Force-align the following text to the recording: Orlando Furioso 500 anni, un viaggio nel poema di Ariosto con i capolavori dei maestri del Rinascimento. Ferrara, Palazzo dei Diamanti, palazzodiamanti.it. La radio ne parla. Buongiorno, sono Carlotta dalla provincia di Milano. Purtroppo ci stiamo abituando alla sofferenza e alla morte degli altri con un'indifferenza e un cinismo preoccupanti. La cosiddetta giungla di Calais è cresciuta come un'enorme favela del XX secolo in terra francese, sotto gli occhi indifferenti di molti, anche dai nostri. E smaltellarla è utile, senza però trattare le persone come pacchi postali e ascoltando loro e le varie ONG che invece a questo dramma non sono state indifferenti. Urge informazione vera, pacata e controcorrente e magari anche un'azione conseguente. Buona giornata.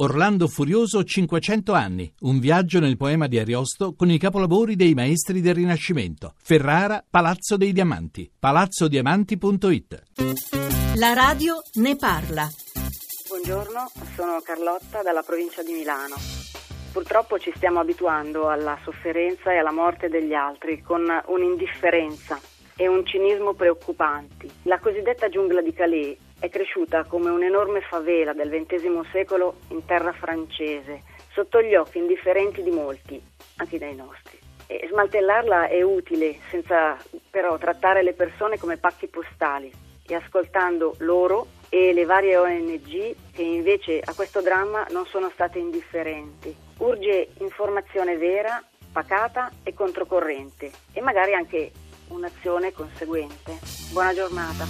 Orlando 0.00 0.46
Furioso 0.46 1.02
500 1.02 1.72
anni, 1.72 2.14
un 2.20 2.38
viaggio 2.38 2.78
nel 2.78 2.96
poema 2.96 3.26
di 3.26 3.36
Ariosto 3.36 3.96
con 3.96 4.08
i 4.08 4.16
capolavori 4.16 4.76
dei 4.76 4.94
maestri 4.94 5.40
del 5.40 5.56
Rinascimento. 5.56 6.34
Ferrara, 6.40 7.04
Palazzo 7.10 7.56
dei 7.56 7.72
Diamanti, 7.72 8.30
palazzodiamanti.it. 8.38 10.02
La 10.94 11.14
radio 11.14 11.56
ne 11.80 11.96
parla. 11.96 12.48
Buongiorno, 13.26 13.90
sono 14.14 14.40
Carlotta 14.40 15.02
dalla 15.02 15.22
provincia 15.22 15.64
di 15.64 15.72
Milano. 15.72 16.14
Purtroppo 16.92 17.40
ci 17.40 17.52
stiamo 17.56 17.80
abituando 17.80 18.48
alla 18.48 18.78
sofferenza 18.84 19.52
e 19.52 19.56
alla 19.56 19.72
morte 19.72 20.08
degli 20.08 20.32
altri 20.32 20.80
con 20.80 21.06
un'indifferenza 21.26 22.38
e 22.80 22.86
un 22.86 23.04
cinismo 23.04 23.54
preoccupanti. 23.54 24.48
La 24.62 24.78
cosiddetta 24.78 25.28
giungla 25.28 25.60
di 25.60 25.72
Calais 25.72 26.16
è 26.38 26.48
cresciuta 26.48 27.02
come 27.04 27.28
un'enorme 27.28 27.80
favela 27.80 28.32
del 28.32 28.48
XX 28.48 29.00
secolo 29.10 29.56
in 29.70 29.84
terra 29.84 30.12
francese, 30.12 31.02
sotto 31.32 31.60
gli 31.60 31.74
occhi 31.74 31.98
indifferenti 31.98 32.62
di 32.62 32.70
molti, 32.70 33.20
anche 33.56 33.78
dai 33.78 33.96
nostri. 33.96 34.38
E 34.68 34.86
smaltellarla 34.88 35.66
è 35.66 35.82
utile, 35.82 36.38
senza 36.50 36.96
però 37.30 37.58
trattare 37.58 38.04
le 38.04 38.12
persone 38.12 38.58
come 38.58 38.76
pacchi 38.76 39.08
postali 39.08 39.72
e 40.06 40.14
ascoltando 40.14 40.94
loro 40.98 41.48
e 41.68 41.92
le 41.92 42.04
varie 42.04 42.36
ONG 42.36 43.14
che 43.32 43.42
invece 43.42 44.00
a 44.04 44.14
questo 44.14 44.40
dramma 44.40 44.86
non 44.90 45.04
sono 45.06 45.30
state 45.30 45.58
indifferenti. 45.58 46.54
Urge 46.78 47.30
informazione 47.40 48.16
vera, 48.16 48.62
pacata 48.92 49.50
e 49.64 49.74
controcorrente 49.74 50.70
e 50.92 51.00
magari 51.00 51.34
anche 51.34 51.72
un'azione 52.08 52.72
conseguente. 52.72 53.58
Buona 53.90 54.14
giornata. 54.14 54.66